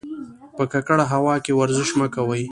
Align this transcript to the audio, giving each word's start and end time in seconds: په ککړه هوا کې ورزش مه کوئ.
په 0.55 0.63
ککړه 0.71 1.05
هوا 1.13 1.35
کې 1.43 1.51
ورزش 1.59 1.89
مه 1.99 2.07
کوئ. 2.15 2.39